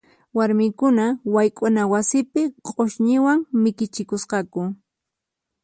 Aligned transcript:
Warmikuna 0.37 1.05
wayk'una 1.33 1.81
wasipi 1.91 2.41
q'usñiwan 2.65 3.39
mikichikusqaku. 3.61 4.61